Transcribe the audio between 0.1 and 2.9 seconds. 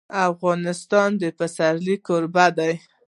افغانستان د پسرلی کوربه دی.